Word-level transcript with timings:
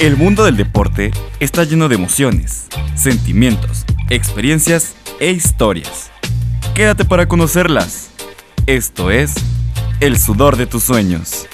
El 0.00 0.16
mundo 0.16 0.44
del 0.44 0.56
deporte 0.56 1.10
está 1.40 1.64
lleno 1.64 1.88
de 1.88 1.96
emociones, 1.96 2.68
sentimientos, 2.94 3.84
experiencias 4.10 4.94
e 5.18 5.32
historias. 5.32 6.12
Quédate 6.72 7.04
para 7.04 7.26
conocerlas. 7.26 8.10
Esto 8.66 9.10
es 9.10 9.34
El 9.98 10.16
sudor 10.16 10.56
de 10.56 10.66
tus 10.66 10.84
sueños. 10.84 11.48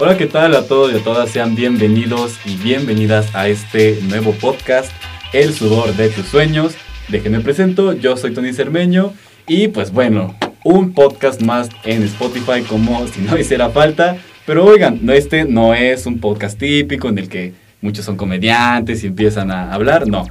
Hola, 0.00 0.16
¿qué 0.16 0.26
tal 0.26 0.56
a 0.56 0.66
todos 0.66 0.92
y 0.92 0.96
a 0.96 1.04
todas? 1.04 1.30
Sean 1.30 1.54
bienvenidos 1.54 2.34
y 2.44 2.56
bienvenidas 2.56 3.32
a 3.36 3.46
este 3.46 4.00
nuevo 4.02 4.32
podcast 4.32 4.90
el 5.32 5.54
sudor 5.54 5.94
de 5.94 6.08
tus 6.08 6.26
sueños. 6.26 6.74
Déjenme 7.08 7.40
presento, 7.40 7.92
yo 7.92 8.16
soy 8.16 8.32
Tony 8.32 8.52
Cermeño 8.52 9.12
y 9.46 9.68
pues 9.68 9.92
bueno, 9.92 10.34
un 10.64 10.92
podcast 10.92 11.40
más 11.42 11.68
en 11.84 12.02
Spotify 12.02 12.62
como 12.68 13.06
si 13.08 13.20
no 13.22 13.38
hiciera 13.38 13.70
falta. 13.70 14.18
Pero 14.46 14.64
oigan, 14.64 15.00
este 15.10 15.44
no 15.44 15.74
es 15.74 16.06
un 16.06 16.20
podcast 16.20 16.58
típico 16.58 17.08
en 17.08 17.18
el 17.18 17.28
que 17.28 17.52
muchos 17.80 18.04
son 18.04 18.16
comediantes 18.16 19.04
y 19.04 19.08
empiezan 19.08 19.50
a 19.50 19.72
hablar, 19.72 20.06
no. 20.08 20.26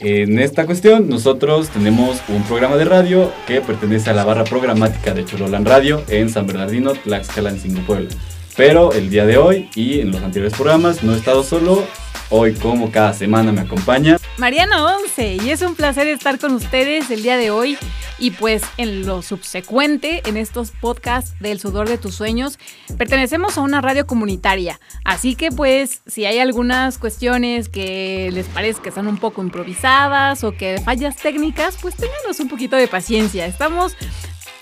En 0.00 0.38
esta 0.38 0.64
cuestión, 0.64 1.08
nosotros 1.08 1.70
tenemos 1.70 2.22
un 2.28 2.44
programa 2.44 2.76
de 2.76 2.84
radio 2.84 3.32
que 3.46 3.60
pertenece 3.60 4.10
a 4.10 4.14
la 4.14 4.24
barra 4.24 4.44
programática 4.44 5.12
de 5.12 5.24
Chololan 5.24 5.64
Radio 5.64 6.04
en 6.08 6.30
San 6.30 6.46
Bernardino, 6.46 6.92
Tlaxcala, 6.92 7.50
en 7.50 7.74
Puebla. 7.84 8.08
Pero 8.56 8.92
el 8.92 9.10
día 9.10 9.26
de 9.26 9.38
hoy 9.38 9.68
y 9.74 10.00
en 10.00 10.12
los 10.12 10.22
anteriores 10.22 10.56
programas 10.56 11.02
no 11.02 11.14
he 11.14 11.16
estado 11.16 11.42
solo, 11.42 11.84
Hoy, 12.30 12.52
como 12.52 12.90
cada 12.90 13.14
semana, 13.14 13.52
me 13.52 13.62
acompaña 13.62 14.17
Mariana 14.38 14.86
Once 14.86 15.36
y 15.42 15.50
es 15.50 15.62
un 15.62 15.74
placer 15.74 16.06
estar 16.06 16.38
con 16.38 16.52
ustedes 16.52 17.10
el 17.10 17.24
día 17.24 17.36
de 17.36 17.50
hoy 17.50 17.76
y 18.20 18.30
pues 18.30 18.62
en 18.76 19.04
lo 19.04 19.20
subsecuente, 19.20 20.22
en 20.26 20.36
estos 20.36 20.70
podcasts 20.70 21.34
del 21.40 21.58
sudor 21.58 21.88
de 21.88 21.98
tus 21.98 22.14
sueños, 22.14 22.56
pertenecemos 22.96 23.58
a 23.58 23.62
una 23.62 23.80
radio 23.80 24.06
comunitaria. 24.06 24.78
Así 25.04 25.34
que 25.34 25.50
pues 25.50 26.02
si 26.06 26.24
hay 26.24 26.38
algunas 26.38 26.98
cuestiones 26.98 27.68
que 27.68 28.30
les 28.32 28.46
parece 28.46 28.80
que 28.80 28.92
son 28.92 29.08
un 29.08 29.18
poco 29.18 29.42
improvisadas 29.42 30.44
o 30.44 30.52
que 30.52 30.80
fallas 30.84 31.16
técnicas, 31.16 31.76
pues 31.82 31.96
tenganos 31.96 32.38
un 32.38 32.48
poquito 32.48 32.76
de 32.76 32.86
paciencia. 32.86 33.44
Estamos, 33.44 33.96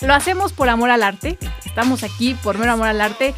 lo 0.01 0.15
hacemos 0.15 0.55
por 0.55 0.71
amor 0.71 0.89
al 0.89 1.03
arte, 1.03 1.39
estamos 1.67 2.03
aquí 2.03 2.35
por 2.43 2.57
mero 2.57 2.73
amor 2.73 2.89
al 2.89 3.03
arte 3.03 3.35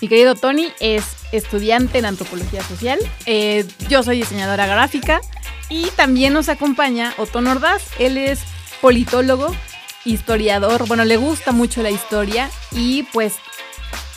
mi 0.00 0.08
querido 0.08 0.34
Tony 0.36 0.68
es 0.78 1.04
estudiante 1.32 1.98
en 1.98 2.04
antropología 2.04 2.62
social. 2.62 2.98
Eh, 3.26 3.66
yo 3.88 4.02
soy 4.02 4.18
diseñadora 4.18 4.66
gráfica 4.66 5.20
y 5.68 5.86
también 5.96 6.32
nos 6.32 6.48
acompaña 6.48 7.14
Otto 7.18 7.38
Ordaz. 7.38 7.82
Él 7.98 8.16
es 8.16 8.40
politólogo, 8.80 9.54
historiador. 10.04 10.86
Bueno, 10.86 11.04
le 11.04 11.16
gusta 11.16 11.52
mucho 11.52 11.82
la 11.82 11.90
historia 11.90 12.50
y 12.72 13.04
pues 13.12 13.34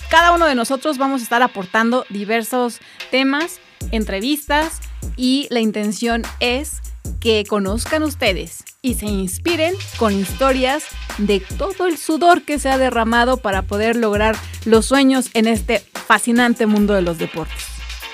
cada 0.10 0.34
uno 0.34 0.46
de 0.46 0.56
nosotros 0.56 0.98
vamos 0.98 1.22
a 1.22 1.24
estar 1.24 1.42
aportando 1.42 2.06
diversos 2.10 2.80
temas, 3.12 3.60
entrevistas 3.92 4.80
y 5.16 5.48
la 5.50 5.60
intención 5.60 6.24
es 6.40 6.82
que 7.20 7.44
conozcan 7.48 8.04
ustedes 8.04 8.64
y 8.82 8.96
se 8.96 9.06
inspiren 9.06 9.76
con 9.98 10.14
historias 10.14 10.84
de 11.18 11.40
todo 11.58 11.88
el 11.88 11.98
sudor 11.98 12.44
que 12.44 12.60
se 12.60 12.70
ha 12.70 12.78
derramado 12.78 13.38
para 13.38 13.62
poder 13.62 13.96
lograr 13.96 14.36
los 14.66 14.86
sueños 14.86 15.30
en 15.34 15.48
este 15.48 15.80
fascinante 15.80 16.66
mundo 16.66 16.94
de 16.94 17.02
los 17.02 17.18
deportes. 17.18 17.64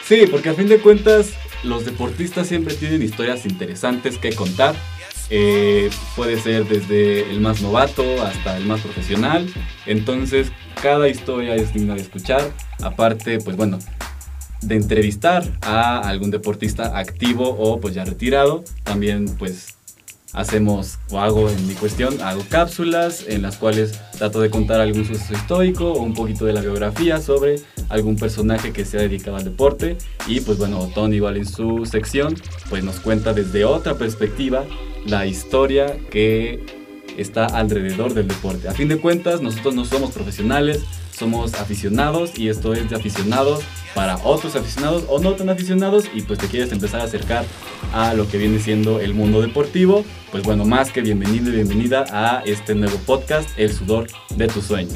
Sí, 0.05 0.25
porque 0.29 0.49
a 0.49 0.53
fin 0.53 0.67
de 0.67 0.79
cuentas 0.79 1.31
los 1.63 1.85
deportistas 1.85 2.47
siempre 2.47 2.75
tienen 2.75 3.01
historias 3.01 3.45
interesantes 3.45 4.17
que 4.17 4.33
contar. 4.33 4.75
Eh, 5.29 5.89
puede 6.15 6.39
ser 6.39 6.65
desde 6.65 7.29
el 7.29 7.41
más 7.41 7.61
novato 7.61 8.03
hasta 8.23 8.57
el 8.57 8.65
más 8.65 8.81
profesional. 8.81 9.47
Entonces, 9.85 10.51
cada 10.81 11.09
historia 11.09 11.55
es 11.55 11.73
digna 11.73 11.95
de 11.95 12.01
escuchar. 12.01 12.53
Aparte, 12.81 13.39
pues 13.39 13.57
bueno, 13.57 13.79
de 14.61 14.75
entrevistar 14.75 15.43
a 15.61 15.99
algún 15.99 16.31
deportista 16.31 16.97
activo 16.97 17.49
o 17.49 17.79
pues 17.79 17.93
ya 17.93 18.05
retirado. 18.05 18.63
También 18.83 19.25
pues 19.37 19.76
hacemos 20.33 20.99
o 21.09 21.19
hago 21.19 21.49
en 21.49 21.67
mi 21.67 21.73
cuestión, 21.73 22.21
hago 22.21 22.43
cápsulas 22.49 23.25
en 23.27 23.41
las 23.41 23.57
cuales 23.57 23.99
trato 24.17 24.41
de 24.41 24.49
contar 24.49 24.79
algún 24.79 25.05
suceso 25.05 25.33
histórico 25.33 25.91
o 25.91 26.01
un 26.01 26.13
poquito 26.13 26.45
de 26.45 26.53
la 26.53 26.61
biografía 26.61 27.21
sobre 27.21 27.61
algún 27.89 28.17
personaje 28.17 28.71
que 28.73 28.85
se 28.85 28.97
ha 28.97 29.01
dedicado 29.01 29.37
al 29.37 29.43
deporte 29.43 29.97
y 30.27 30.41
pues 30.41 30.57
bueno, 30.57 30.89
Tony 30.93 31.17
igual 31.17 31.37
en 31.37 31.45
su 31.45 31.85
sección 31.85 32.35
pues 32.69 32.83
nos 32.83 32.99
cuenta 32.99 33.33
desde 33.33 33.65
otra 33.65 33.95
perspectiva 33.95 34.65
la 35.05 35.25
historia 35.25 35.97
que 36.11 36.65
está 37.17 37.45
alrededor 37.45 38.13
del 38.13 38.27
deporte. 38.27 38.67
A 38.67 38.73
fin 38.73 38.87
de 38.87 38.97
cuentas, 38.97 39.41
nosotros 39.41 39.73
no 39.73 39.85
somos 39.85 40.11
profesionales, 40.11 40.83
somos 41.17 41.55
aficionados 41.55 42.37
y 42.37 42.49
esto 42.49 42.73
es 42.73 42.89
de 42.89 42.95
aficionados 42.95 43.63
para 43.95 44.17
otros 44.23 44.55
aficionados 44.55 45.03
o 45.09 45.19
no 45.19 45.31
tan 45.33 45.49
aficionados 45.49 46.05
y 46.13 46.21
pues 46.21 46.37
te 46.39 46.47
quieres 46.47 46.71
empezar 46.71 47.01
a 47.01 47.05
acercar 47.05 47.45
a 47.93 48.13
lo 48.13 48.27
que 48.27 48.37
viene 48.37 48.59
siendo 48.59 48.99
el 48.99 49.13
mundo 49.13 49.41
deportivo, 49.41 50.05
pues 50.31 50.43
bueno, 50.43 50.65
más 50.65 50.91
que 50.91 51.01
bienvenido 51.01 51.49
y 51.49 51.55
bienvenida 51.55 52.05
a 52.11 52.43
este 52.45 52.75
nuevo 52.75 52.97
podcast, 52.99 53.49
El 53.57 53.73
sudor 53.73 54.07
de 54.35 54.47
tu 54.47 54.61
sueño. 54.61 54.95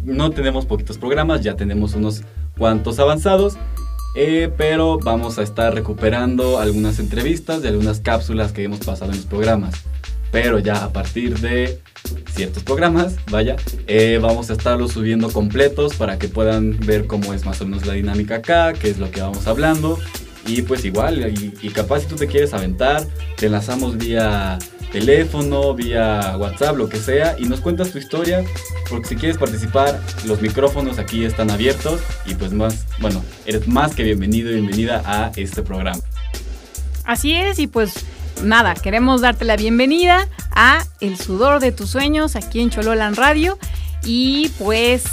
no 0.04 0.32
tenemos 0.32 0.66
poquitos 0.66 0.98
programas, 0.98 1.42
ya 1.42 1.56
tenemos 1.56 1.94
unos 1.94 2.24
cuantos 2.58 2.98
avanzados. 3.00 3.58
Eh, 4.16 4.52
pero 4.58 5.00
vamos 5.00 5.40
a 5.40 5.44
estar 5.44 5.74
recuperando 5.74 6.60
algunas 6.60 7.00
entrevistas 7.00 7.64
de 7.64 7.70
algunas 7.70 8.00
cápsulas 8.00 8.52
que 8.52 8.64
hemos 8.64 8.78
pasado 8.80 9.10
en 9.12 9.18
los 9.18 9.26
programas 9.26 9.74
pero 10.34 10.58
ya 10.58 10.84
a 10.84 10.92
partir 10.92 11.40
de 11.40 11.80
ciertos 12.34 12.64
programas, 12.64 13.18
vaya, 13.30 13.56
eh, 13.86 14.18
vamos 14.20 14.50
a 14.50 14.54
estarlos 14.54 14.94
subiendo 14.94 15.32
completos 15.32 15.94
para 15.94 16.18
que 16.18 16.28
puedan 16.28 16.76
ver 16.80 17.06
cómo 17.06 17.36
es 17.36 17.46
más 17.46 17.62
o 17.62 17.66
menos 17.66 17.86
la 17.86 17.94
dinámica 17.94 18.38
acá, 18.38 18.74
qué 18.74 18.90
es 18.90 18.98
lo 18.98 19.12
que 19.12 19.22
vamos 19.22 19.46
hablando. 19.46 20.00
Y 20.48 20.64
pues 20.64 20.86
igual, 20.86 21.32
y, 21.62 21.70
capaz 21.70 22.02
si 22.02 22.08
tú 22.08 22.16
te 22.16 22.26
quieres 22.26 22.52
aventar, 22.54 23.06
te 23.38 23.46
enlazamos 23.46 23.96
vía 23.96 24.58
teléfono, 24.92 25.76
vía 25.76 26.36
WhatsApp, 26.38 26.78
lo 26.78 26.90
que 26.90 26.98
sea, 26.98 27.36
y 27.38 27.46
nos 27.46 27.62
cuentas 27.62 27.92
tu 27.92 28.00
historia, 28.00 28.44
porque 28.90 29.10
si 29.10 29.16
quieres 29.16 29.38
participar, 29.38 30.02
los 30.26 30.42
micrófonos 30.42 30.98
aquí 30.98 31.26
están 31.26 31.52
abiertos 31.52 32.02
y 32.26 32.34
pues 32.34 32.52
más, 32.54 32.86
bueno, 33.00 33.24
eres 33.46 33.68
más 33.68 33.94
que 33.94 34.02
bienvenido 34.02 34.50
y 34.50 34.56
bienvenida 34.56 35.04
a 35.06 35.32
este 35.36 35.62
programa. 35.62 36.02
Así 37.06 37.34
es, 37.34 37.60
y 37.60 37.68
pues 37.68 38.04
nada, 38.44 38.74
queremos 38.76 39.22
darte 39.22 39.46
la 39.46 39.56
bienvenida 39.56 40.28
a 40.52 40.86
El 41.00 41.18
sudor 41.18 41.60
de 41.60 41.72
tus 41.72 41.90
sueños 41.90 42.36
aquí 42.36 42.60
en 42.60 42.70
Chololan 42.70 43.16
Radio 43.16 43.58
y 44.04 44.50
pues 44.60 45.04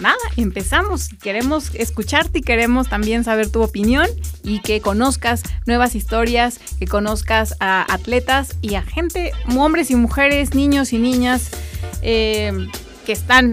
nada, 0.00 0.16
empezamos. 0.36 1.08
Queremos 1.08 1.74
escucharte 1.74 2.38
y 2.38 2.42
queremos 2.42 2.88
también 2.88 3.24
saber 3.24 3.50
tu 3.50 3.62
opinión 3.62 4.06
y 4.42 4.60
que 4.60 4.80
conozcas 4.80 5.42
nuevas 5.66 5.94
historias, 5.94 6.58
que 6.78 6.86
conozcas 6.86 7.54
a 7.60 7.92
atletas 7.92 8.56
y 8.62 8.74
a 8.74 8.82
gente, 8.82 9.32
hombres 9.54 9.90
y 9.90 9.96
mujeres, 9.96 10.54
niños 10.54 10.92
y 10.92 10.98
niñas 10.98 11.50
eh, 12.02 12.52
que 13.04 13.12
están 13.12 13.52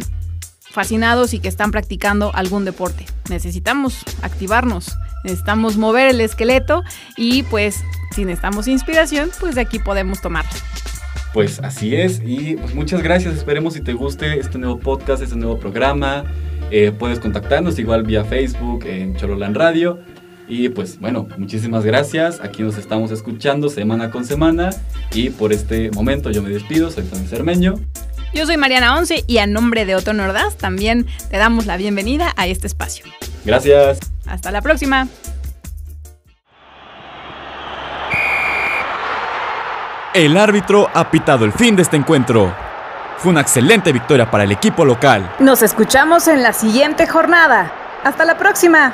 fascinados 0.72 1.34
y 1.34 1.40
que 1.40 1.50
están 1.50 1.72
practicando 1.72 2.34
algún 2.34 2.66
deporte. 2.66 3.06
Necesitamos 3.30 4.04
activarnos, 4.22 4.98
necesitamos 5.24 5.78
mover 5.78 6.10
el 6.10 6.22
esqueleto 6.22 6.84
y 7.18 7.44
pues 7.44 7.84
si 8.14 8.26
necesitamos 8.26 8.68
inspiración, 8.68 9.32
pues 9.40 9.56
de 9.56 9.62
aquí 9.62 9.80
podemos 9.80 10.22
tomar. 10.22 10.46
Pues 11.34 11.60
así 11.60 11.96
es 11.96 12.22
y 12.22 12.58
muchas 12.76 13.02
gracias, 13.02 13.36
esperemos 13.36 13.74
si 13.74 13.82
te 13.82 13.94
guste 13.94 14.40
este 14.40 14.58
nuevo 14.58 14.80
podcast, 14.80 15.24
este 15.24 15.36
nuevo 15.36 15.58
programa. 15.60 16.26
Eh, 16.70 16.92
puedes 16.92 17.20
contactarnos 17.20 17.78
igual 17.80 18.04
vía 18.04 18.24
Facebook 18.24 18.86
en 18.86 19.16
Chololan 19.16 19.56
Radio. 19.56 20.00
Y 20.48 20.70
pues 20.70 21.00
bueno, 21.00 21.28
muchísimas 21.38 21.86
gracias. 21.86 22.42
Aquí 22.42 22.64
nos 22.64 22.78
estamos 22.78 23.12
escuchando 23.12 23.70
semana 23.70 24.12
con 24.12 24.26
semana. 24.26 24.72
Y 25.14 25.30
por 25.30 25.54
este 25.54 25.92
momento 25.92 26.32
yo 26.32 26.42
me 26.42 26.50
despido. 26.50 26.92
Soy 26.92 27.04
Tony 27.04 27.28
Cermeño. 27.28 27.76
Yo 28.34 28.46
soy 28.46 28.58
Mariana 28.58 28.98
Once 28.98 29.24
y 29.28 29.38
a 29.38 29.48
nombre 29.48 29.86
de 29.86 29.96
Otto 29.96 30.14
Nordaz 30.14 30.58
también 30.58 31.06
te 31.30 31.38
damos 31.38 31.68
la 31.68 31.78
bienvenida 31.78 32.34
a 32.36 32.48
este 32.48 32.68
espacio. 32.68 33.06
Gracias. 33.46 34.13
Hasta 34.28 34.52
la 34.52 34.62
próxima. 34.62 35.08
El 40.14 40.38
árbitro 40.38 40.90
ha 40.94 41.10
pitado 41.10 41.44
el 41.44 41.52
fin 41.52 41.76
de 41.76 41.82
este 41.82 41.98
encuentro. 41.98 42.54
Fue 43.18 43.32
una 43.32 43.42
excelente 43.42 43.92
victoria 43.92 44.30
para 44.30 44.44
el 44.44 44.52
equipo 44.52 44.86
local. 44.86 45.34
Nos 45.40 45.64
escuchamos 45.64 46.28
en 46.28 46.44
la 46.44 46.54
siguiente 46.54 47.08
jornada. 47.08 47.72
Hasta 48.04 48.26
la 48.26 48.38
próxima. 48.38 48.94